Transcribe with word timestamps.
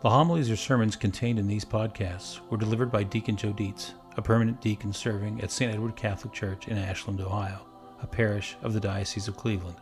The 0.00 0.10
homilies 0.10 0.48
or 0.48 0.54
sermons 0.54 0.94
contained 0.94 1.40
in 1.40 1.48
these 1.48 1.64
podcasts 1.64 2.38
were 2.50 2.56
delivered 2.56 2.92
by 2.92 3.02
Deacon 3.02 3.36
Joe 3.36 3.52
Dietz, 3.52 3.94
a 4.16 4.22
permanent 4.22 4.60
deacon 4.60 4.92
serving 4.92 5.40
at 5.40 5.50
St. 5.50 5.74
Edward 5.74 5.96
Catholic 5.96 6.32
Church 6.32 6.68
in 6.68 6.78
Ashland, 6.78 7.20
Ohio, 7.20 7.66
a 8.00 8.06
parish 8.06 8.56
of 8.62 8.72
the 8.72 8.78
Diocese 8.78 9.26
of 9.26 9.36
Cleveland. 9.36 9.78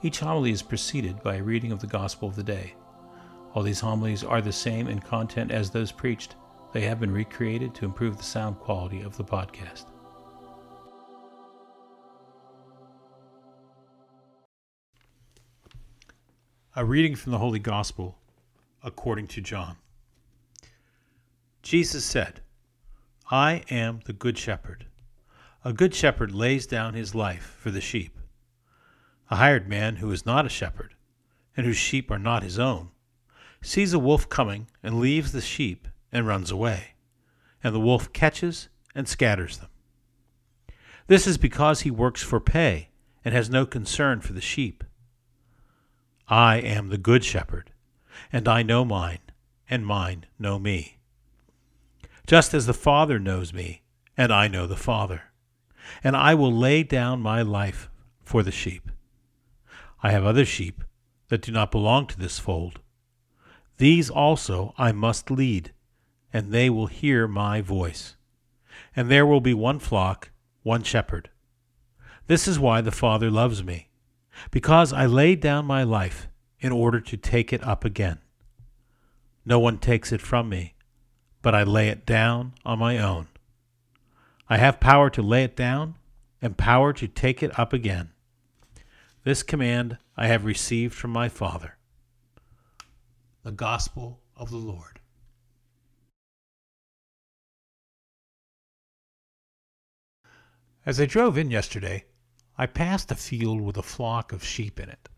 Each 0.00 0.20
homily 0.20 0.50
is 0.50 0.62
preceded 0.62 1.22
by 1.22 1.36
a 1.36 1.42
reading 1.42 1.72
of 1.72 1.80
the 1.80 1.86
Gospel 1.86 2.26
of 2.26 2.36
the 2.36 2.42
day. 2.42 2.74
While 3.52 3.66
these 3.66 3.80
homilies 3.80 4.24
are 4.24 4.40
the 4.40 4.50
same 4.50 4.88
in 4.88 4.98
content 5.00 5.50
as 5.50 5.68
those 5.68 5.92
preached, 5.92 6.36
they 6.72 6.80
have 6.80 6.98
been 6.98 7.12
recreated 7.12 7.74
to 7.74 7.84
improve 7.84 8.16
the 8.16 8.22
sound 8.22 8.58
quality 8.60 9.02
of 9.02 9.14
the 9.18 9.24
podcast. 9.24 9.84
A 16.76 16.84
reading 16.84 17.14
from 17.14 17.32
the 17.32 17.38
Holy 17.38 17.58
Gospel 17.58 18.16
according 18.84 19.26
to 19.28 19.40
John. 19.40 19.76
Jesus 21.62 22.04
said, 22.04 22.42
I 23.30 23.64
am 23.70 24.00
the 24.04 24.12
Good 24.12 24.36
Shepherd. 24.36 24.86
A 25.64 25.72
good 25.72 25.94
shepherd 25.94 26.32
lays 26.32 26.66
down 26.66 26.92
his 26.92 27.14
life 27.14 27.56
for 27.58 27.70
the 27.70 27.80
sheep. 27.80 28.18
A 29.30 29.36
hired 29.36 29.66
man 29.66 29.96
who 29.96 30.12
is 30.12 30.26
not 30.26 30.44
a 30.44 30.50
shepherd, 30.50 30.94
and 31.56 31.64
whose 31.64 31.78
sheep 31.78 32.10
are 32.10 32.18
not 32.18 32.42
his 32.42 32.58
own, 32.58 32.90
sees 33.62 33.94
a 33.94 33.98
wolf 33.98 34.28
coming 34.28 34.66
and 34.82 35.00
leaves 35.00 35.32
the 35.32 35.40
sheep 35.40 35.88
and 36.12 36.26
runs 36.26 36.50
away, 36.50 36.94
and 37.62 37.74
the 37.74 37.80
wolf 37.80 38.12
catches 38.12 38.68
and 38.94 39.08
scatters 39.08 39.56
them. 39.56 39.70
This 41.06 41.26
is 41.26 41.38
because 41.38 41.80
he 41.80 41.90
works 41.90 42.22
for 42.22 42.40
pay 42.40 42.90
and 43.24 43.34
has 43.34 43.48
no 43.48 43.64
concern 43.64 44.20
for 44.20 44.34
the 44.34 44.42
sheep. 44.42 44.84
I 46.28 46.56
am 46.58 46.88
the 46.88 46.98
good 46.98 47.24
shepherd, 47.24 47.70
and 48.32 48.48
I 48.48 48.62
know 48.62 48.84
mine, 48.84 49.20
and 49.68 49.86
mine 49.86 50.26
know 50.38 50.58
me. 50.58 50.98
Just 52.26 52.54
as 52.54 52.66
the 52.66 52.74
Father 52.74 53.18
knows 53.18 53.52
me, 53.52 53.82
and 54.16 54.32
I 54.32 54.48
know 54.48 54.66
the 54.66 54.76
Father, 54.76 55.24
and 56.02 56.16
I 56.16 56.34
will 56.34 56.52
lay 56.52 56.82
down 56.82 57.20
my 57.20 57.42
life 57.42 57.90
for 58.22 58.42
the 58.42 58.50
sheep. 58.50 58.90
I 60.02 60.10
have 60.10 60.24
other 60.24 60.44
sheep 60.44 60.82
that 61.28 61.42
do 61.42 61.52
not 61.52 61.70
belong 61.70 62.06
to 62.08 62.18
this 62.18 62.38
fold. 62.38 62.80
These 63.78 64.10
also 64.10 64.74
I 64.78 64.92
must 64.92 65.30
lead, 65.30 65.72
and 66.32 66.52
they 66.52 66.70
will 66.70 66.86
hear 66.86 67.26
my 67.26 67.60
voice. 67.60 68.16
And 68.96 69.10
there 69.10 69.26
will 69.26 69.40
be 69.40 69.54
one 69.54 69.78
flock, 69.78 70.30
one 70.62 70.82
shepherd. 70.82 71.30
This 72.26 72.48
is 72.48 72.58
why 72.58 72.80
the 72.80 72.92
Father 72.92 73.30
loves 73.30 73.62
me 73.62 73.88
because 74.50 74.92
I 74.92 75.06
laid 75.06 75.40
down 75.40 75.64
my 75.64 75.82
life 75.82 76.28
in 76.64 76.72
order 76.72 76.98
to 76.98 77.14
take 77.18 77.52
it 77.52 77.62
up 77.62 77.84
again. 77.84 78.16
No 79.44 79.58
one 79.58 79.76
takes 79.76 80.12
it 80.12 80.22
from 80.22 80.48
me, 80.48 80.72
but 81.42 81.54
I 81.54 81.62
lay 81.62 81.88
it 81.88 82.06
down 82.06 82.54
on 82.64 82.78
my 82.78 82.96
own. 82.96 83.28
I 84.48 84.56
have 84.56 84.80
power 84.80 85.10
to 85.10 85.20
lay 85.20 85.44
it 85.44 85.56
down 85.56 85.96
and 86.40 86.56
power 86.56 86.94
to 86.94 87.06
take 87.06 87.42
it 87.42 87.58
up 87.58 87.74
again. 87.74 88.12
This 89.24 89.42
command 89.42 89.98
I 90.16 90.26
have 90.28 90.46
received 90.46 90.94
from 90.94 91.10
my 91.10 91.28
Father. 91.28 91.76
The 93.42 93.52
Gospel 93.52 94.20
of 94.34 94.48
the 94.50 94.56
Lord. 94.56 95.00
As 100.86 100.98
I 100.98 101.04
drove 101.04 101.36
in 101.36 101.50
yesterday, 101.50 102.06
I 102.56 102.64
passed 102.64 103.12
a 103.12 103.16
field 103.16 103.60
with 103.60 103.76
a 103.76 103.82
flock 103.82 104.32
of 104.32 104.42
sheep 104.42 104.80
in 104.80 104.88
it. 104.88 105.10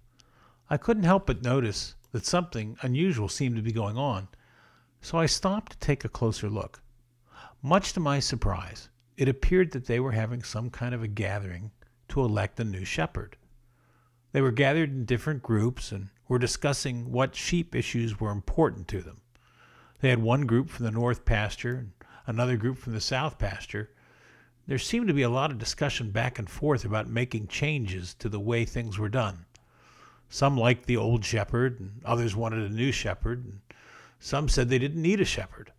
I 0.69 0.77
couldn't 0.77 1.05
help 1.05 1.27
but 1.27 1.43
notice 1.43 1.95
that 2.13 2.27
something 2.27 2.77
unusual 2.83 3.29
seemed 3.29 3.57
to 3.57 3.63
be 3.63 3.73
going 3.73 3.97
on, 3.97 4.29
so 5.01 5.19
I 5.19 5.27
stopped 5.27 5.73
to 5.73 5.79
take 5.79 6.05
a 6.05 6.09
closer 6.09 6.49
look. 6.49 6.83
Much 7.63 7.93
to 7.93 8.01
my 8.01 8.21
surprise, 8.21 8.89
it 9.17 9.29
appeared 9.29 9.73
that 9.73 9.87
they 9.87 10.01
were 10.01 10.13
having 10.13 10.43
some 10.43 10.71
kind 10.71 10.95
of 10.95 11.03
a 11.03 11.09
gathering 11.09 11.71
to 12.09 12.21
elect 12.21 12.61
a 12.61 12.65
new 12.65 12.85
shepherd. 12.85 13.37
They 14.33 14.41
were 14.41 14.53
gathered 14.53 14.91
in 14.91 15.05
different 15.05 15.43
groups 15.43 15.93
and 15.93 16.09
were 16.29 16.39
discussing 16.39 17.13
what 17.13 17.35
sheep 17.35 17.75
issues 17.75 18.21
were 18.21 18.31
important 18.31 18.89
to 18.89 19.03
them. 19.03 19.21
They 20.01 20.11
had 20.11 20.23
one 20.23 20.47
group 20.47 20.69
from 20.69 20.85
the 20.85 20.91
north 20.91 21.25
pasture 21.25 21.77
and 21.77 21.93
another 22.27 22.57
group 22.57 22.79
from 22.79 22.93
the 22.93 23.01
south 23.01 23.39
pasture, 23.39 23.91
there 24.67 24.79
seemed 24.79 25.07
to 25.07 25.15
be 25.15 25.23
a 25.23 25.31
lot 25.31 25.53
of 25.53 25.59
discussion 25.59 26.11
back 26.11 26.39
and 26.39 26.51
forth 26.51 26.85
about 26.85 27.09
making 27.09 27.47
changes 27.47 28.15
to 28.15 28.29
the 28.29 28.41
way 28.41 28.65
things 28.65 28.99
were 28.99 29.09
done. 29.09 29.46
Some 30.29 30.57
liked 30.57 30.87
the 30.87 30.97
old 30.97 31.25
shepherd, 31.25 31.81
and 31.81 32.01
others 32.05 32.35
wanted 32.35 32.71
a 32.71 32.75
new 32.75 32.93
shepherd, 32.93 33.45
and 33.45 33.61
some 34.19 34.49
said 34.49 34.69
they 34.69 34.79
didn't 34.79 35.03
need 35.03 35.21
a 35.21 35.25
shepherd. 35.25 35.73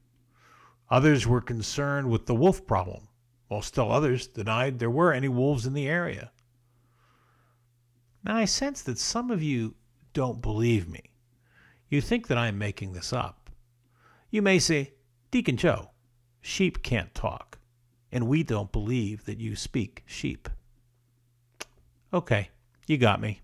Others 0.90 1.28
were 1.28 1.42
concerned 1.42 2.10
with 2.10 2.26
the 2.26 2.36
wolf 2.36 2.66
problem, 2.66 3.08
while 3.48 3.62
still 3.62 3.92
others 3.92 4.28
denied 4.28 4.80
there 4.80 4.90
were 4.90 5.12
any 5.12 5.28
wolves 5.28 5.66
in 5.66 5.74
the 5.74 5.88
area. 5.88 6.32
Now 8.24 8.38
I 8.38 8.46
sense 8.46 8.82
that 8.84 9.00
some 9.00 9.32
of 9.32 9.44
you 9.44 9.76
don't 10.14 10.42
believe 10.42 10.88
me. 10.88 11.12
You 11.90 12.02
think 12.02 12.28
that 12.28 12.38
I 12.38 12.48
am 12.48 12.58
making 12.58 12.94
this 12.94 13.14
up. 13.14 13.50
You 14.30 14.42
may 14.42 14.60
say, 14.60 14.94
Deacon 15.32 15.58
Joe, 15.58 15.92
sheep 16.42 16.84
can't 16.84 17.14
talk 17.14 17.58
and 18.12 18.28
we 18.28 18.44
don't 18.44 18.72
believe 18.72 19.26
that 19.26 19.40
you 19.40 19.56
speak 19.56 20.04
sheep. 20.06 20.50
Okay, 22.14 22.50
you 22.88 22.98
got 22.98 23.22
me. 23.22 23.42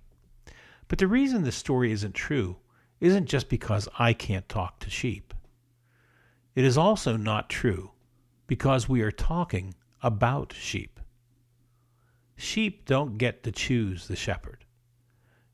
But 0.87 0.99
the 0.99 1.07
reason 1.07 1.43
this 1.43 1.55
story 1.55 1.91
isn't 1.91 2.13
true 2.13 2.57
isn't 2.99 3.25
just 3.25 3.49
because 3.49 3.87
I 3.99 4.13
can't 4.13 4.47
talk 4.47 4.79
to 4.79 4.89
sheep. 4.89 5.33
It 6.55 6.63
is 6.63 6.77
also 6.77 7.17
not 7.17 7.49
true 7.49 7.91
because 8.47 8.87
we 8.87 9.01
are 9.01 9.11
talking 9.11 9.73
about 10.01 10.53
sheep. 10.53 10.99
Sheep 12.35 12.85
don't 12.85 13.17
get 13.17 13.43
to 13.43 13.51
choose 13.51 14.07
the 14.07 14.15
shepherd. 14.15 14.65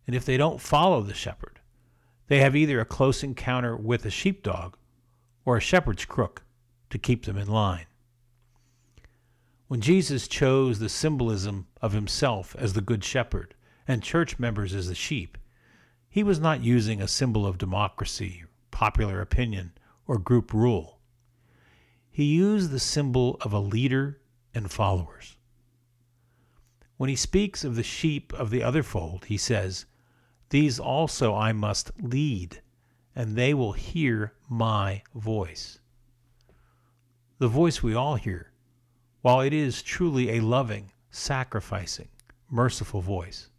And 0.05 0.15
if 0.15 0.25
they 0.25 0.37
don't 0.37 0.61
follow 0.61 1.01
the 1.01 1.13
shepherd, 1.13 1.59
they 2.27 2.39
have 2.39 2.55
either 2.55 2.79
a 2.79 2.85
close 2.85 3.23
encounter 3.23 3.75
with 3.75 4.05
a 4.05 4.11
sheepdog 4.11 4.75
or 5.45 5.57
a 5.57 5.61
shepherd's 5.61 6.05
crook 6.05 6.43
to 6.89 6.97
keep 6.97 7.25
them 7.25 7.37
in 7.37 7.47
line. 7.47 7.85
When 9.67 9.81
Jesus 9.81 10.27
chose 10.27 10.79
the 10.79 10.89
symbolism 10.89 11.67
of 11.81 11.93
himself 11.93 12.55
as 12.57 12.73
the 12.73 12.81
Good 12.81 13.03
Shepherd 13.03 13.53
and 13.89 14.03
church 14.03 14.37
members 14.37 14.75
as 14.75 14.87
the 14.87 14.93
sheep, 14.93 15.35
he 16.07 16.21
was 16.23 16.39
not 16.39 16.61
using 16.63 17.01
a 17.01 17.07
symbol 17.07 17.47
of 17.47 17.57
democracy, 17.57 18.43
popular 18.69 19.19
opinion, 19.19 19.71
or 20.05 20.19
group 20.19 20.53
rule. 20.53 20.99
He 22.11 22.25
used 22.25 22.69
the 22.69 22.79
symbol 22.79 23.37
of 23.41 23.51
a 23.51 23.59
leader 23.59 24.21
and 24.53 24.69
followers. 24.69 25.37
When 26.97 27.09
he 27.09 27.15
speaks 27.15 27.63
of 27.63 27.75
the 27.75 27.81
sheep 27.81 28.31
of 28.33 28.51
the 28.51 28.61
other 28.61 28.83
fold, 28.83 29.25
he 29.25 29.37
says, 29.37 29.87
These 30.49 30.79
also 30.79 31.33
I 31.33 31.51
must 31.51 31.89
lead, 31.99 32.61
and 33.15 33.35
they 33.35 33.55
will 33.55 33.73
hear 33.73 34.33
my 34.47 35.01
voice. 35.15 35.79
The 37.39 37.47
voice 37.47 37.81
we 37.81 37.95
all 37.95 38.15
hear 38.15 38.51
while 39.21 39.41
it 39.41 39.51
is 39.51 39.81
truly 39.81 40.37
a 40.37 40.41
loving, 40.41 40.91
sacrificing, 41.09 42.09
merciful 42.51 43.01
voice. 43.01 43.49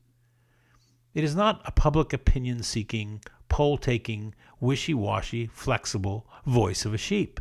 It 1.13 1.25
is 1.25 1.35
not 1.35 1.61
a 1.65 1.73
public 1.73 2.13
opinion 2.13 2.63
seeking, 2.63 3.21
poll 3.49 3.77
taking, 3.77 4.35
wishy 4.61 4.95
washy, 4.95 5.47
flexible 5.47 6.27
voice 6.47 6.85
of 6.85 6.95
a 6.95 6.99
sheep. 6.99 7.41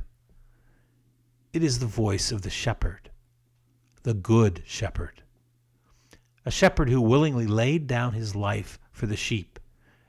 It 1.54 1.64
is 1.64 1.80
the 1.80 1.86
voice 1.86 2.32
of 2.32 2.42
the 2.42 2.50
shepherd, 2.50 3.12
the 4.04 4.14
good 4.14 4.64
shepherd. 4.66 5.24
A 6.46 6.52
shepherd 6.52 6.90
who 6.90 7.02
willingly 7.02 7.46
laid 7.46 7.86
down 7.86 8.14
his 8.14 8.36
life 8.36 8.80
for 8.92 9.06
the 9.06 9.16
sheep 9.16 9.60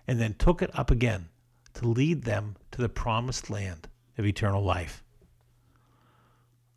and 0.06 0.19
then 0.20 0.34
took 0.34 0.62
it 0.62 0.70
up 0.78 0.91
again 0.91 1.28
to 1.75 1.88
lead 1.88 2.25
them 2.25 2.56
to 2.70 2.81
the 2.81 2.88
promised 2.88 3.50
land 3.50 3.88
of 4.17 4.26
eternal 4.26 4.62
life. 4.62 5.05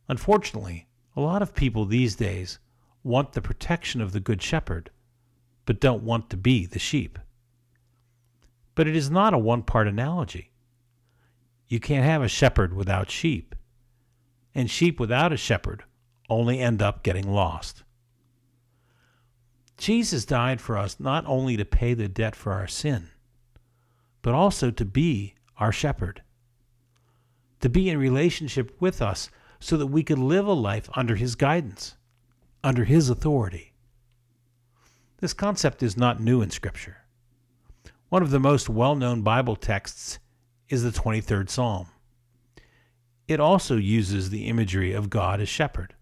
Unfortunately, 0.08 0.88
a 1.16 1.22
lot 1.22 1.42
of 1.42 1.56
people 1.56 1.86
these 1.86 2.16
days 2.16 2.60
want 3.04 3.34
the 3.34 3.42
protection 3.42 4.02
of 4.02 4.12
the 4.12 4.20
Good 4.20 4.42
Shepherd, 4.42 4.90
but 5.66 5.80
don't 5.80 6.04
want 6.04 6.30
to 6.30 6.38
be 6.38 6.66
the 6.66 6.80
sheep. 6.80 7.20
But 8.76 8.88
it 8.88 8.96
is 8.96 9.10
not 9.10 9.34
a 9.34 9.38
one 9.38 9.64
part 9.64 9.88
analogy. 9.88 10.52
You 11.68 11.80
can't 11.80 12.06
have 12.06 12.22
a 12.22 12.28
shepherd 12.28 12.74
without 12.74 13.10
sheep, 13.10 13.56
and 14.54 14.70
sheep 14.70 15.00
without 15.00 15.34
a 15.34 15.38
shepherd 15.38 15.84
only 16.30 16.60
end 16.60 16.82
up 16.82 17.04
getting 17.04 17.32
lost. 17.32 17.84
Jesus 19.78 20.26
died 20.26 20.62
for 20.62 20.78
us 20.78 21.00
not 21.00 21.26
only 21.26 21.58
to 21.58 21.66
pay 21.66 21.94
the 21.94 22.08
debt 22.08 22.36
for 22.36 22.54
our 22.54 22.68
sin, 22.68 23.10
but 24.22 24.34
also 24.34 24.72
to 24.72 24.86
be 24.86 25.36
our 25.58 25.72
shepherd, 25.72 26.22
to 27.60 27.70
be 27.70 27.90
in 27.90 27.98
relationship 27.98 28.76
with 28.80 29.02
us 29.02 29.30
so 29.60 29.78
that 29.78 29.88
we 29.88 30.04
could 30.04 30.20
live 30.20 30.48
a 30.48 30.54
life 30.54 30.90
under 30.96 31.16
His 31.16 31.36
guidance, 31.36 31.96
under 32.64 32.86
His 32.86 33.10
authority. 33.10 33.73
This 35.24 35.34
concept 35.34 35.82
is 35.82 35.96
not 35.96 36.20
new 36.20 36.42
in 36.42 36.50
Scripture. 36.50 36.98
One 38.10 38.22
of 38.22 38.30
the 38.30 38.42
most 38.42 38.68
well 38.68 38.94
known 38.94 39.22
Bible 39.22 39.56
texts 39.56 40.20
is 40.68 40.84
the 40.84 40.90
23rd 40.90 41.50
Psalm. 41.50 41.88
It 43.30 43.40
also 43.40 43.78
uses 43.78 44.30
the 44.30 44.48
imagery 44.48 44.92
of 44.92 45.10
God 45.10 45.40
as 45.40 45.48
shepherd. 45.48 45.96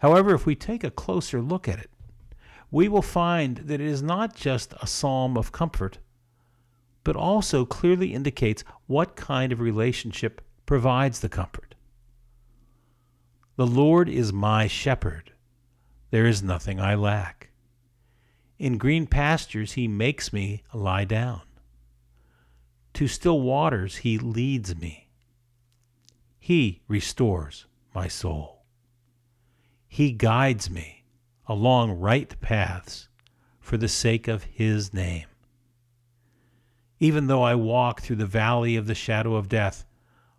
However, 0.00 0.34
if 0.34 0.44
we 0.44 0.54
take 0.54 0.84
a 0.84 0.90
closer 0.90 1.40
look 1.40 1.66
at 1.66 1.78
it, 1.78 1.90
we 2.70 2.86
will 2.86 3.00
find 3.00 3.56
that 3.56 3.80
it 3.80 3.86
is 3.86 4.02
not 4.02 4.36
just 4.36 4.74
a 4.82 4.86
psalm 4.86 5.38
of 5.38 5.52
comfort, 5.52 5.96
but 7.04 7.16
also 7.16 7.64
clearly 7.64 8.12
indicates 8.12 8.62
what 8.88 9.16
kind 9.16 9.52
of 9.52 9.60
relationship 9.60 10.42
provides 10.66 11.20
the 11.20 11.30
comfort. 11.30 11.74
The 13.56 13.66
Lord 13.66 14.10
is 14.10 14.34
my 14.34 14.66
shepherd. 14.66 15.32
There 16.10 16.26
is 16.26 16.42
nothing 16.42 16.78
I 16.78 16.94
lack. 16.94 17.51
In 18.62 18.78
green 18.78 19.08
pastures 19.08 19.72
he 19.72 19.88
makes 19.88 20.32
me 20.32 20.62
lie 20.72 21.04
down. 21.04 21.40
To 22.94 23.08
still 23.08 23.40
waters 23.40 23.96
he 23.96 24.18
leads 24.18 24.76
me. 24.76 25.08
He 26.38 26.80
restores 26.86 27.66
my 27.92 28.06
soul. 28.06 28.62
He 29.88 30.12
guides 30.12 30.70
me 30.70 31.02
along 31.48 31.98
right 31.98 32.40
paths 32.40 33.08
for 33.58 33.76
the 33.76 33.88
sake 33.88 34.28
of 34.28 34.44
his 34.44 34.94
name. 34.94 35.26
Even 37.00 37.26
though 37.26 37.42
I 37.42 37.56
walk 37.56 38.00
through 38.00 38.14
the 38.14 38.26
valley 38.26 38.76
of 38.76 38.86
the 38.86 38.94
shadow 38.94 39.34
of 39.34 39.48
death, 39.48 39.84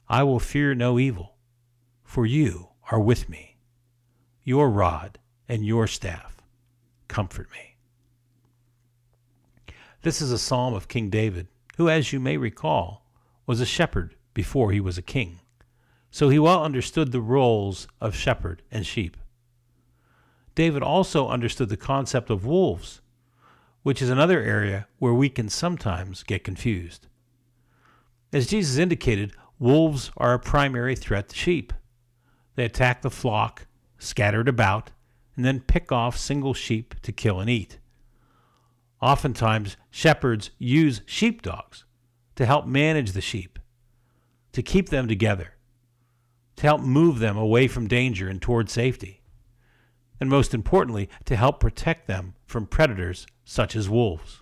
I 0.07 0.23
will 0.23 0.39
fear 0.39 0.73
no 0.73 0.97
evil, 0.97 1.35
for 2.05 2.25
you 2.25 2.69
are 2.89 3.01
with 3.01 3.27
me. 3.27 3.57
Your 4.45 4.69
rod 4.69 5.19
and 5.49 5.65
your 5.65 5.87
staff 5.87 6.37
comfort 7.09 7.51
me. 7.51 7.72
This 10.03 10.21
is 10.21 10.33
a 10.33 10.37
psalm 10.37 10.73
of 10.73 10.89
King 10.89 11.09
David, 11.09 11.47
who, 11.77 11.87
as 11.87 12.11
you 12.11 12.19
may 12.19 12.35
recall, 12.35 13.05
was 13.45 13.61
a 13.61 13.65
shepherd 13.65 14.15
before 14.33 14.73
he 14.73 14.81
was 14.81 14.97
a 14.97 15.01
king. 15.01 15.39
So 16.11 16.27
he 16.27 16.37
well 16.37 16.61
understood 16.61 17.13
the 17.13 17.21
roles 17.21 17.87
of 18.01 18.13
shepherd 18.13 18.63
and 18.69 18.85
sheep. 18.85 19.15
David 20.55 20.83
also 20.83 21.29
understood 21.29 21.69
the 21.69 21.77
concept 21.77 22.29
of 22.29 22.45
wolves, 22.45 22.99
which 23.83 24.01
is 24.01 24.09
another 24.09 24.41
area 24.41 24.87
where 24.99 25.13
we 25.13 25.29
can 25.29 25.47
sometimes 25.47 26.23
get 26.23 26.43
confused. 26.43 27.07
As 28.33 28.47
Jesus 28.47 28.77
indicated, 28.77 29.31
wolves 29.57 30.11
are 30.17 30.33
a 30.33 30.39
primary 30.39 30.97
threat 30.97 31.29
to 31.29 31.35
sheep. 31.37 31.71
They 32.55 32.65
attack 32.65 33.03
the 33.03 33.09
flock, 33.09 33.67
scattered 33.97 34.49
about, 34.49 34.91
and 35.37 35.45
then 35.45 35.61
pick 35.61 35.93
off 35.93 36.17
single 36.17 36.53
sheep 36.53 36.95
to 37.03 37.13
kill 37.13 37.39
and 37.39 37.49
eat. 37.49 37.79
Oftentimes, 39.03 39.75
shepherds 39.91 40.51
use 40.57 41.01
sheepdogs 41.05 41.83
to 42.37 42.45
help 42.45 42.65
manage 42.65 43.11
the 43.11 43.19
sheep, 43.19 43.59
to 44.53 44.63
keep 44.63 44.87
them 44.87 45.09
together, 45.09 45.55
to 46.55 46.63
help 46.63 46.79
move 46.79 47.19
them 47.19 47.35
away 47.35 47.67
from 47.67 47.85
danger 47.89 48.29
and 48.29 48.41
toward 48.41 48.69
safety, 48.69 49.21
and 50.21 50.29
most 50.29 50.53
importantly, 50.53 51.09
to 51.25 51.35
help 51.35 51.59
protect 51.59 52.07
them 52.07 52.35
from 52.45 52.65
predators 52.65 53.27
such 53.43 53.75
as 53.75 53.89
wolves. 53.89 54.41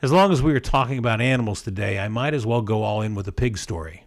As 0.00 0.10
long 0.10 0.32
as 0.32 0.40
we 0.40 0.54
are 0.54 0.60
talking 0.60 0.96
about 0.96 1.20
animals 1.20 1.60
today, 1.60 1.98
I 1.98 2.08
might 2.08 2.32
as 2.32 2.46
well 2.46 2.62
go 2.62 2.82
all 2.82 3.02
in 3.02 3.14
with 3.14 3.28
a 3.28 3.32
pig 3.32 3.58
story. 3.58 4.06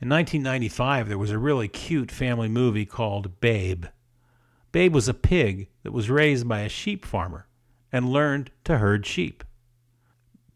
In 0.00 0.08
1995, 0.08 1.08
there 1.08 1.18
was 1.18 1.30
a 1.30 1.38
really 1.38 1.68
cute 1.68 2.10
family 2.10 2.48
movie 2.48 2.84
called 2.84 3.38
Babe. 3.40 3.84
Babe 4.72 4.94
was 4.94 5.06
a 5.06 5.14
pig 5.14 5.68
that 5.82 5.92
was 5.92 6.10
raised 6.10 6.48
by 6.48 6.60
a 6.60 6.68
sheep 6.68 7.04
farmer 7.04 7.46
and 7.92 8.08
learned 8.08 8.50
to 8.64 8.78
herd 8.78 9.04
sheep. 9.06 9.44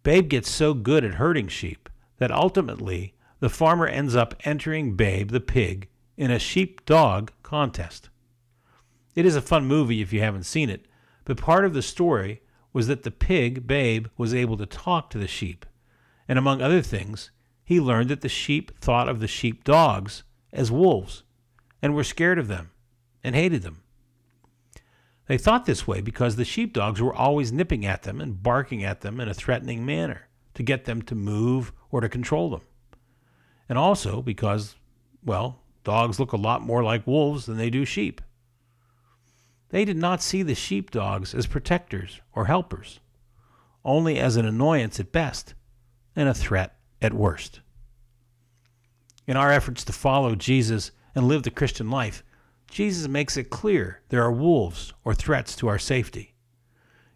Babe 0.03 0.29
gets 0.29 0.51
so 0.51 0.73
good 0.73 1.05
at 1.05 1.15
herding 1.15 1.49
sheep 1.49 1.89
that 2.17 2.31
ultimately 2.31 3.15
the 3.41 3.51
farmer 3.51 3.87
ends 3.87 4.17
up 4.17 4.35
entering 4.45 4.97
Babe 4.97 5.31
the 5.31 5.41
pig 5.41 5.89
in 6.17 6.31
a 6.31 6.39
sheep 6.39 6.87
dog 6.87 7.31
contest. 7.43 8.09
It 9.15 9.27
is 9.27 9.37
a 9.37 9.43
fun 9.43 9.67
movie 9.67 10.01
if 10.01 10.13
you 10.13 10.21
haven't 10.21 10.45
seen 10.45 10.71
it, 10.71 10.87
but 11.25 11.37
part 11.37 11.65
of 11.65 11.75
the 11.75 11.83
story 11.83 12.41
was 12.73 12.87
that 12.87 13.03
the 13.03 13.11
pig, 13.11 13.67
Babe, 13.67 14.07
was 14.17 14.35
able 14.35 14.57
to 14.57 14.67
talk 14.67 15.11
to 15.11 15.19
the 15.19 15.29
sheep. 15.29 15.67
And 16.29 16.39
among 16.39 16.63
other 16.63 16.83
things, 16.83 17.31
he 17.65 17.81
learned 17.81 18.09
that 18.11 18.21
the 18.23 18.29
sheep 18.29 18.79
thought 18.81 19.09
of 19.09 19.21
the 19.21 19.29
sheep 19.29 19.65
dogs 19.65 20.23
as 20.53 20.71
wolves 20.71 21.23
and 21.83 21.95
were 21.95 22.05
scared 22.05 22.39
of 22.39 22.49
them 22.49 22.71
and 23.23 23.35
hated 23.35 23.63
them. 23.63 23.83
They 25.27 25.39
thought 25.39 25.67
this 25.67 25.87
way 25.87 26.01
because 26.01 26.37
the 26.37 26.45
sheepdogs 26.45 27.03
were 27.03 27.15
always 27.15 27.53
nipping 27.53 27.85
at 27.85 28.05
them 28.05 28.21
and 28.21 28.43
barking 28.43 28.85
at 28.85 29.01
them 29.01 29.21
in 29.21 29.29
a 29.29 29.35
threatening 29.35 29.85
manner 29.85 30.29
to 30.55 30.63
get 30.63 30.85
them 30.85 31.03
to 31.03 31.15
move 31.15 31.73
or 31.91 32.01
to 32.01 32.09
control 32.09 32.51
them. 32.51 32.61
And 33.69 33.77
also 33.77 34.23
because, 34.23 34.77
well, 35.25 35.61
dogs 35.83 36.21
look 36.21 36.33
a 36.33 36.37
lot 36.37 36.63
more 36.63 36.85
like 36.85 37.07
wolves 37.07 37.47
than 37.47 37.57
they 37.57 37.71
do 37.71 37.85
sheep. 37.85 38.21
They 39.71 39.85
did 39.85 39.97
not 39.97 40.23
see 40.23 40.43
the 40.43 40.55
sheepdogs 40.55 41.35
as 41.35 41.47
protectors 41.47 42.21
or 42.33 42.47
helpers, 42.47 43.01
only 43.85 44.19
as 44.19 44.37
an 44.37 44.47
annoyance 44.47 45.01
at 45.01 45.11
best 45.11 45.55
and 46.15 46.29
a 46.29 46.35
threat 46.35 46.77
at 47.03 47.13
worst. 47.13 47.61
In 49.27 49.37
our 49.37 49.51
efforts 49.51 49.85
to 49.85 49.93
follow 49.93 50.37
Jesus 50.37 50.93
and 51.17 51.27
live 51.27 51.43
the 51.43 51.51
Christian 51.51 51.91
life, 51.91 52.23
Jesus 52.69 53.09
makes 53.09 53.37
it 53.37 53.51
clear 53.51 54.03
there 54.09 54.23
are 54.23 54.33
wolves 54.33 54.93
or 55.05 55.15
threats 55.15 55.57
to 55.57 55.69
our 55.69 55.79
safety. 55.79 56.35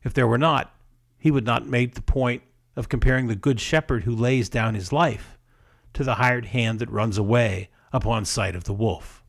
If 0.02 0.14
there 0.14 0.26
were 0.26 0.38
not, 0.38 0.74
he 1.18 1.30
would 1.30 1.44
not 1.44 1.66
make 1.66 1.94
the 1.94 2.02
point 2.02 2.42
of 2.76 2.88
comparing 2.88 3.26
the 3.26 3.34
good 3.34 3.60
shepherd 3.60 4.04
who 4.04 4.14
lays 4.14 4.48
down 4.48 4.74
his 4.74 4.92
life 4.92 5.38
to 5.92 6.04
the 6.04 6.14
hired 6.14 6.46
hand 6.46 6.78
that 6.78 6.90
runs 6.90 7.18
away 7.18 7.68
upon 7.92 8.24
sight 8.24 8.54
of 8.54 8.64
the 8.64 8.72
wolf. 8.72 9.22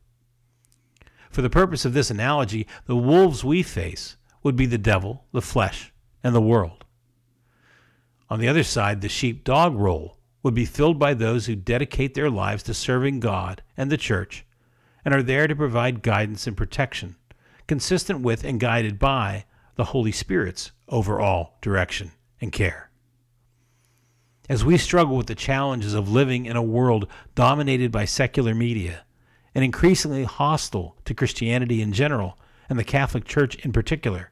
For 1.30 1.42
the 1.42 1.50
purpose 1.50 1.84
of 1.84 1.92
this 1.92 2.10
analogy, 2.10 2.66
the 2.86 2.96
wolves 2.96 3.44
we 3.44 3.62
face 3.62 4.16
would 4.42 4.56
be 4.56 4.66
the 4.66 4.78
devil, 4.78 5.24
the 5.32 5.42
flesh, 5.42 5.92
and 6.22 6.34
the 6.34 6.40
world. 6.40 6.84
On 8.30 8.38
the 8.38 8.48
other 8.48 8.62
side, 8.62 9.00
the 9.00 9.08
sheep 9.08 9.44
dog 9.44 9.74
role 9.74 10.18
would 10.42 10.54
be 10.54 10.64
filled 10.64 10.98
by 10.98 11.14
those 11.14 11.46
who 11.46 11.54
dedicate 11.54 12.14
their 12.14 12.30
lives 12.30 12.62
to 12.64 12.74
serving 12.74 13.20
God 13.20 13.62
and 13.76 13.90
the 13.90 13.96
church 13.96 14.44
and 15.04 15.14
are 15.14 15.22
there 15.22 15.46
to 15.46 15.56
provide 15.56 16.02
guidance 16.02 16.46
and 16.46 16.56
protection, 16.56 17.16
consistent 17.66 18.20
with 18.20 18.44
and 18.44 18.60
guided 18.60 18.98
by 18.98 19.44
the 19.76 19.84
Holy 19.86 20.12
Spirit's 20.12 20.70
overall 20.88 21.54
direction 21.60 22.12
and 22.40 22.52
care. 22.52 22.90
As 24.48 24.64
we 24.64 24.76
struggle 24.76 25.16
with 25.16 25.28
the 25.28 25.34
challenges 25.34 25.94
of 25.94 26.10
living 26.10 26.46
in 26.46 26.56
a 26.56 26.62
world 26.62 27.06
dominated 27.34 27.90
by 27.90 28.04
secular 28.04 28.54
media 28.54 29.04
and 29.54 29.64
increasingly 29.64 30.24
hostile 30.24 30.96
to 31.04 31.14
Christianity 31.14 31.80
in 31.80 31.92
general 31.92 32.38
and 32.68 32.78
the 32.78 32.84
Catholic 32.84 33.24
Church 33.24 33.54
in 33.64 33.72
particular, 33.72 34.30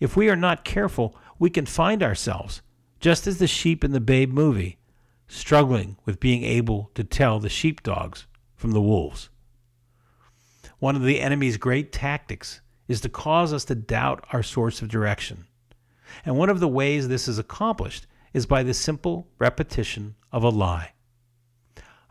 if 0.00 0.16
we 0.16 0.28
are 0.28 0.36
not 0.36 0.64
careful, 0.64 1.16
we 1.38 1.50
can 1.50 1.66
find 1.66 2.02
ourselves, 2.02 2.62
just 3.00 3.26
as 3.26 3.38
the 3.38 3.46
sheep 3.46 3.84
in 3.84 3.92
the 3.92 4.00
Babe 4.00 4.32
movie, 4.32 4.78
struggling 5.28 5.96
with 6.04 6.20
being 6.20 6.42
able 6.42 6.90
to 6.94 7.04
tell 7.04 7.38
the 7.38 7.48
sheepdogs 7.48 8.26
from 8.56 8.72
the 8.72 8.80
wolves. 8.80 9.30
One 10.78 10.94
of 10.94 11.02
the 11.02 11.20
enemy's 11.20 11.56
great 11.56 11.92
tactics 11.92 12.60
is 12.86 13.00
to 13.00 13.08
cause 13.08 13.52
us 13.52 13.64
to 13.66 13.74
doubt 13.74 14.24
our 14.32 14.42
source 14.42 14.80
of 14.80 14.88
direction. 14.88 15.46
And 16.24 16.38
one 16.38 16.48
of 16.48 16.60
the 16.60 16.68
ways 16.68 17.08
this 17.08 17.28
is 17.28 17.38
accomplished 17.38 18.06
is 18.32 18.46
by 18.46 18.62
the 18.62 18.74
simple 18.74 19.28
repetition 19.38 20.14
of 20.32 20.44
a 20.44 20.48
lie. 20.48 20.92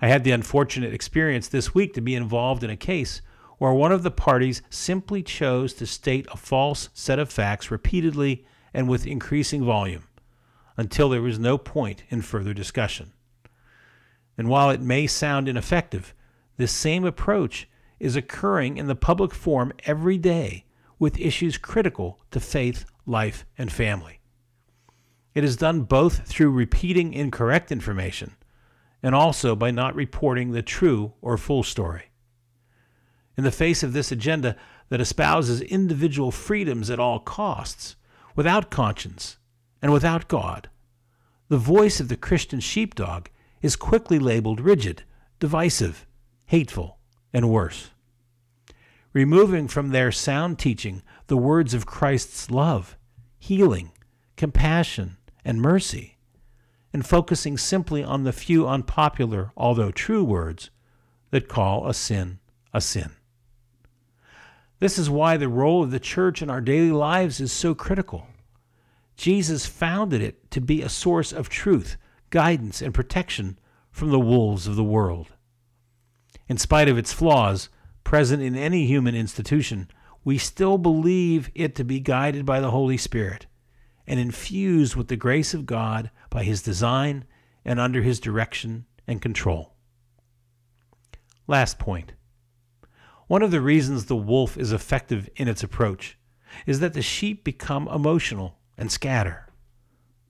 I 0.01 0.07
had 0.07 0.23
the 0.23 0.31
unfortunate 0.31 0.93
experience 0.93 1.47
this 1.47 1.73
week 1.73 1.93
to 1.93 2.01
be 2.01 2.13
involved 2.13 2.63
in 2.63 2.69
a 2.69 2.77
case 2.77 3.21
where 3.57 3.73
one 3.73 3.91
of 3.91 4.03
the 4.03 4.11
parties 4.11 4.61
simply 4.69 5.23
chose 5.23 5.73
to 5.73 5.87
state 5.87 6.27
a 6.31 6.37
false 6.37 6.89
set 6.93 7.17
of 7.17 7.31
facts 7.31 7.71
repeatedly 7.71 8.45
and 8.73 8.87
with 8.87 9.07
increasing 9.07 9.63
volume 9.63 10.03
until 10.75 11.09
there 11.09 11.21
was 11.21 11.39
no 11.39 11.57
point 11.57 12.03
in 12.09 12.21
further 12.21 12.53
discussion. 12.53 13.13
And 14.37 14.49
while 14.49 14.69
it 14.69 14.81
may 14.81 15.07
sound 15.07 15.49
ineffective, 15.49 16.13
this 16.57 16.71
same 16.71 17.03
approach 17.03 17.67
is 17.99 18.15
occurring 18.15 18.77
in 18.77 18.87
the 18.87 18.95
public 18.95 19.33
forum 19.33 19.73
every 19.85 20.17
day 20.17 20.65
with 20.99 21.19
issues 21.19 21.57
critical 21.57 22.19
to 22.31 22.39
faith, 22.39 22.85
life, 23.05 23.45
and 23.57 23.71
family. 23.71 24.19
It 25.33 25.43
is 25.43 25.57
done 25.57 25.81
both 25.81 26.27
through 26.27 26.51
repeating 26.51 27.13
incorrect 27.13 27.71
information 27.71 28.35
and 29.03 29.13
also 29.13 29.55
by 29.55 29.71
not 29.71 29.95
reporting 29.95 30.51
the 30.51 30.63
true 30.63 31.13
or 31.21 31.37
full 31.37 31.63
story. 31.63 32.05
In 33.37 33.43
the 33.43 33.51
face 33.51 33.83
of 33.83 33.93
this 33.93 34.11
agenda 34.11 34.55
that 34.89 35.01
espouses 35.01 35.61
individual 35.61 36.31
freedoms 36.31 36.89
at 36.89 36.99
all 36.99 37.19
costs, 37.19 37.95
without 38.35 38.71
conscience 38.71 39.37
and 39.81 39.93
without 39.93 40.27
God, 40.27 40.69
the 41.49 41.57
voice 41.57 41.99
of 41.99 42.09
the 42.09 42.17
Christian 42.17 42.59
sheepdog 42.59 43.29
is 43.61 43.75
quickly 43.75 44.17
labeled 44.17 44.59
rigid, 44.59 45.03
divisive, 45.39 46.07
hateful, 46.47 46.96
and 47.37 47.51
worse. 47.51 47.91
Removing 49.13 49.67
from 49.67 49.89
their 49.89 50.11
sound 50.11 50.57
teaching 50.57 51.03
the 51.27 51.37
words 51.37 51.75
of 51.75 51.85
Christ's 51.85 52.49
love, 52.49 52.97
healing, 53.37 53.91
compassion, 54.35 55.17
and 55.45 55.61
mercy, 55.61 56.17
and 56.91 57.05
focusing 57.05 57.55
simply 57.55 58.03
on 58.03 58.23
the 58.23 58.33
few 58.33 58.67
unpopular, 58.67 59.51
although 59.55 59.91
true 59.91 60.23
words 60.23 60.71
that 61.29 61.47
call 61.47 61.87
a 61.87 61.93
sin 61.93 62.39
a 62.73 62.81
sin. 62.81 63.11
This 64.79 64.97
is 64.97 65.07
why 65.07 65.37
the 65.37 65.47
role 65.47 65.83
of 65.83 65.91
the 65.91 65.99
church 65.99 66.41
in 66.41 66.49
our 66.49 66.61
daily 66.61 66.91
lives 66.91 67.39
is 67.39 67.51
so 67.51 67.75
critical. 67.75 68.25
Jesus 69.15 69.67
founded 69.67 70.23
it 70.23 70.49
to 70.51 70.59
be 70.59 70.81
a 70.81 70.89
source 70.89 71.31
of 71.31 71.49
truth, 71.49 71.97
guidance, 72.31 72.81
and 72.81 72.95
protection 72.95 73.59
from 73.91 74.09
the 74.09 74.19
wolves 74.19 74.65
of 74.65 74.75
the 74.75 74.83
world. 74.83 75.33
In 76.49 76.57
spite 76.57 76.87
of 76.87 76.97
its 76.97 77.11
flaws, 77.13 77.69
present 78.03 78.41
in 78.41 78.55
any 78.55 78.85
human 78.85 79.15
institution, 79.15 79.89
we 80.23 80.37
still 80.37 80.77
believe 80.77 81.49
it 81.55 81.75
to 81.75 81.83
be 81.83 81.99
guided 81.99 82.45
by 82.45 82.59
the 82.59 82.71
Holy 82.71 82.97
Spirit 82.97 83.47
and 84.05 84.19
infused 84.19 84.95
with 84.95 85.09
the 85.09 85.17
grace 85.17 85.53
of 85.53 85.65
God 85.65 86.09
by 86.29 86.43
His 86.43 86.61
design 86.61 87.25
and 87.65 87.79
under 87.79 88.01
His 88.01 88.19
direction 88.19 88.85
and 89.05 89.21
control. 89.21 89.73
Last 91.47 91.79
point. 91.79 92.13
One 93.27 93.41
of 93.41 93.51
the 93.51 93.61
reasons 93.61 94.05
the 94.05 94.15
wolf 94.15 94.57
is 94.57 94.71
effective 94.71 95.29
in 95.35 95.49
its 95.49 95.63
approach 95.63 96.17
is 96.65 96.79
that 96.79 96.93
the 96.93 97.01
sheep 97.01 97.43
become 97.43 97.89
emotional 97.89 98.57
and 98.77 98.89
scatter. 98.91 99.47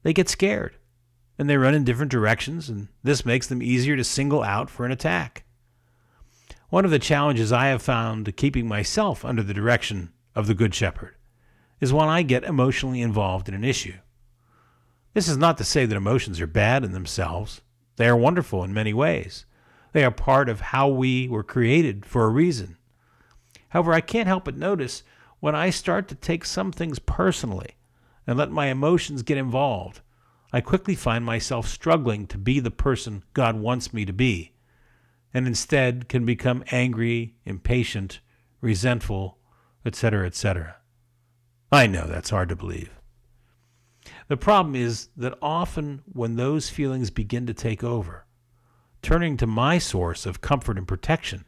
They 0.02 0.14
get 0.14 0.30
scared 0.30 0.76
and 1.38 1.48
they 1.48 1.58
run 1.58 1.76
in 1.76 1.84
different 1.84 2.12
directions, 2.12 2.70
and 2.70 2.88
this 3.04 3.24
makes 3.24 3.46
them 3.46 3.62
easier 3.62 3.96
to 3.96 4.04
single 4.04 4.42
out 4.42 4.72
for 4.72 4.86
an 4.86 4.92
attack. 4.92 5.44
One 6.70 6.84
of 6.84 6.92
the 6.92 7.00
challenges 7.00 7.54
I 7.54 7.68
have 7.68 7.82
found 7.82 8.26
to 8.26 8.34
keeping 8.34 8.68
myself 8.68 9.24
under 9.24 9.42
the 9.42 9.54
direction 9.54 10.12
of 10.36 10.48
the 10.48 10.54
Good 10.54 10.76
Shepherd 10.76 11.16
is 11.80 11.94
when 11.94 12.10
I 12.10 12.24
get 12.24 12.44
emotionally 12.44 13.02
involved 13.02 13.48
in 13.48 13.56
an 13.56 13.64
issue. 13.64 13.94
This 15.14 15.30
is 15.30 15.38
not 15.38 15.58
to 15.60 15.64
say 15.64 15.86
that 15.86 15.96
emotions 15.96 16.42
are 16.42 16.48
bad 16.48 16.84
in 16.84 16.92
themselves, 16.92 17.62
they 17.96 18.08
are 18.08 18.18
wonderful 18.18 18.66
in 18.66 18.74
many 18.74 18.94
ways. 18.94 19.46
They 19.94 20.04
are 20.04 20.12
part 20.12 20.50
of 20.50 20.60
how 20.60 20.90
we 20.90 21.30
were 21.30 21.42
created 21.42 22.06
for 22.06 22.26
a 22.26 22.30
reason. 22.30 22.78
However, 23.70 23.94
I 23.94 24.02
can't 24.02 24.28
help 24.28 24.44
but 24.44 24.58
notice 24.58 25.04
when 25.40 25.56
I 25.56 25.70
start 25.70 26.10
to 26.10 26.16
take 26.16 26.44
some 26.44 26.74
things 26.74 27.00
personally 27.00 27.78
and 28.28 28.38
let 28.38 28.52
my 28.52 28.68
emotions 28.68 29.24
get 29.24 29.38
involved, 29.38 30.02
I 30.52 30.60
quickly 30.60 30.96
find 30.96 31.24
myself 31.24 31.66
struggling 31.68 32.28
to 32.28 32.38
be 32.38 32.60
the 32.60 32.72
person 32.72 33.24
God 33.34 33.56
wants 33.56 33.94
me 33.94 34.04
to 34.04 34.14
be, 34.14 34.52
and 35.34 35.48
instead 35.48 36.10
can 36.10 36.26
become 36.26 36.64
angry, 36.72 37.36
impatient, 37.46 38.20
resentful, 38.62 39.38
etc., 39.86 40.26
etc. 40.26 40.78
I 41.72 41.88
know 41.88 42.08
that's 42.08 42.30
hard 42.30 42.50
to 42.50 42.56
believe. 42.56 42.92
The 44.28 44.38
problem 44.38 44.76
is 44.76 45.10
that 45.18 45.38
often 45.42 46.02
when 46.06 46.36
those 46.36 46.70
feelings 46.70 47.10
begin 47.10 47.46
to 47.48 47.54
take 47.54 47.84
over, 47.84 48.26
turning 49.02 49.38
to 49.38 49.48
my 49.48 49.78
source 49.78 50.26
of 50.26 50.42
comfort 50.42 50.78
and 50.78 50.88
protection, 50.88 51.46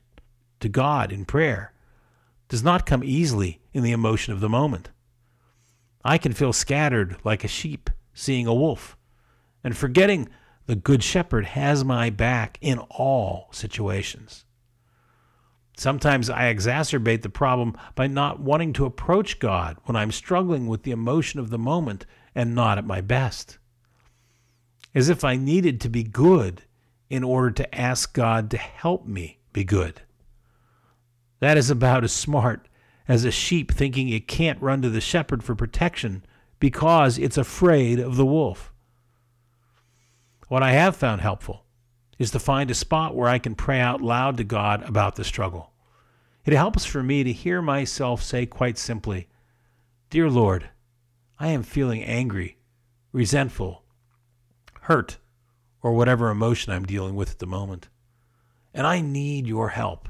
to 0.59 0.69
God 0.69 1.11
in 1.11 1.25
prayer, 1.25 1.73
does 2.47 2.63
not 2.63 2.85
come 2.85 3.03
easily 3.03 3.61
in 3.73 3.83
the 3.83 3.91
emotion 3.91 4.33
of 4.33 4.39
the 4.39 4.49
moment. 4.49 4.89
I 6.03 6.17
can 6.17 6.33
feel 6.33 6.53
scattered 6.53 7.17
like 7.23 7.43
a 7.43 7.49
sheep 7.49 7.89
seeing 8.13 8.47
a 8.47 8.53
wolf, 8.53 8.97
and 9.63 9.75
forgetting 9.75 10.29
the 10.69 10.75
Good 10.75 11.01
Shepherd 11.01 11.45
has 11.45 11.83
my 11.83 12.11
back 12.11 12.59
in 12.61 12.77
all 12.77 13.49
situations. 13.51 14.45
Sometimes 15.75 16.29
I 16.29 16.53
exacerbate 16.53 17.23
the 17.23 17.29
problem 17.29 17.75
by 17.95 18.05
not 18.05 18.39
wanting 18.39 18.73
to 18.73 18.85
approach 18.85 19.39
God 19.39 19.77
when 19.85 19.95
I'm 19.95 20.11
struggling 20.11 20.67
with 20.67 20.83
the 20.83 20.91
emotion 20.91 21.39
of 21.39 21.49
the 21.49 21.57
moment 21.57 22.05
and 22.35 22.53
not 22.53 22.77
at 22.77 22.85
my 22.85 23.01
best. 23.01 23.57
As 24.93 25.09
if 25.09 25.23
I 25.23 25.37
needed 25.37 25.81
to 25.81 25.89
be 25.89 26.03
good 26.03 26.65
in 27.09 27.23
order 27.23 27.49
to 27.49 27.75
ask 27.75 28.13
God 28.13 28.51
to 28.51 28.57
help 28.57 29.07
me 29.07 29.39
be 29.51 29.63
good. 29.63 30.01
That 31.39 31.57
is 31.57 31.71
about 31.71 32.03
as 32.03 32.13
smart 32.13 32.67
as 33.07 33.25
a 33.25 33.31
sheep 33.31 33.71
thinking 33.71 34.09
it 34.09 34.27
can't 34.27 34.61
run 34.61 34.83
to 34.83 34.89
the 34.91 35.01
shepherd 35.01 35.43
for 35.43 35.55
protection 35.55 36.23
because 36.59 37.17
it's 37.17 37.39
afraid 37.39 37.99
of 37.99 38.17
the 38.17 38.25
wolf. 38.27 38.71
What 40.49 40.63
I 40.63 40.71
have 40.71 40.95
found 40.95 41.21
helpful 41.21 41.63
is 42.17 42.31
to 42.31 42.39
find 42.39 42.71
a 42.71 42.75
spot 42.75 43.15
where 43.15 43.29
I 43.29 43.37
can 43.37 43.53
pray 43.53 43.79
out 43.79 44.01
loud 44.01 44.37
to 44.37 44.43
God 44.43 44.81
about 44.81 45.15
the 45.15 45.23
struggle. 45.23 45.73
It 46.43 46.53
helps 46.53 46.85
for 46.85 47.03
me 47.03 47.23
to 47.23 47.31
hear 47.31 47.61
myself 47.61 48.23
say 48.23 48.47
quite 48.47 48.79
simply, 48.79 49.27
Dear 50.09 50.27
Lord, 50.27 50.71
I 51.39 51.49
am 51.49 51.61
feeling 51.61 52.03
angry, 52.03 52.57
resentful, 53.11 53.83
hurt, 54.81 55.19
or 55.83 55.93
whatever 55.93 56.31
emotion 56.31 56.73
I'm 56.73 56.85
dealing 56.85 57.13
with 57.13 57.29
at 57.29 57.37
the 57.37 57.45
moment. 57.45 57.87
And 58.73 58.87
I 58.87 59.01
need 59.01 59.45
your 59.45 59.69
help. 59.69 60.09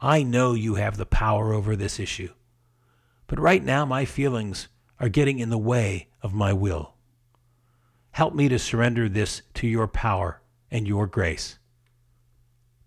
I 0.00 0.24
know 0.24 0.54
you 0.54 0.74
have 0.74 0.96
the 0.96 1.06
power 1.06 1.52
over 1.52 1.76
this 1.76 2.00
issue. 2.00 2.30
But 3.28 3.38
right 3.38 3.62
now, 3.62 3.84
my 3.84 4.06
feelings 4.06 4.66
are 4.98 5.08
getting 5.08 5.38
in 5.38 5.50
the 5.50 5.56
way 5.56 6.08
of 6.20 6.34
my 6.34 6.52
will. 6.52 6.94
Help 8.12 8.34
me 8.34 8.48
to 8.48 8.58
surrender 8.58 9.08
this 9.08 9.42
to 9.54 9.66
your 9.66 9.86
power 9.86 10.40
and 10.70 10.86
your 10.86 11.06
grace. 11.06 11.58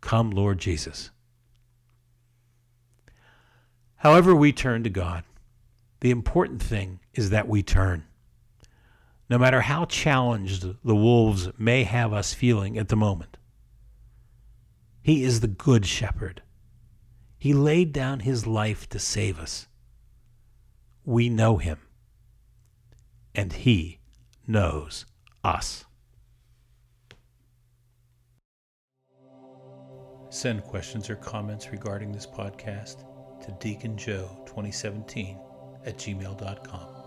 Come, 0.01 0.31
Lord 0.31 0.59
Jesus. 0.59 1.11
However, 3.97 4.35
we 4.35 4.51
turn 4.51 4.83
to 4.83 4.89
God, 4.89 5.23
the 6.01 6.11
important 6.11 6.61
thing 6.61 6.99
is 7.13 7.29
that 7.29 7.47
we 7.47 7.63
turn. 7.63 8.03
No 9.29 9.37
matter 9.37 9.61
how 9.61 9.85
challenged 9.85 10.65
the 10.83 10.95
wolves 10.95 11.49
may 11.57 11.85
have 11.85 12.11
us 12.11 12.33
feeling 12.33 12.77
at 12.77 12.89
the 12.89 12.97
moment, 12.97 13.37
He 15.01 15.23
is 15.23 15.39
the 15.39 15.47
good 15.47 15.85
shepherd. 15.85 16.41
He 17.39 17.53
laid 17.53 17.93
down 17.93 18.19
His 18.19 18.45
life 18.45 18.89
to 18.89 18.99
save 18.99 19.39
us. 19.39 19.67
We 21.05 21.29
know 21.29 21.57
Him, 21.57 21.79
and 23.33 23.53
He 23.53 23.99
knows 24.45 25.05
us. 25.43 25.85
Send 30.29 30.63
questions 30.63 31.09
or 31.09 31.15
comments 31.15 31.71
regarding 31.71 32.11
this 32.11 32.25
podcast 32.25 33.05
to 33.45 33.51
Deacon 33.59 33.95
Joe 33.97 34.29
2017 34.47 35.37
at 35.85 35.97
gmail.com. 35.97 37.02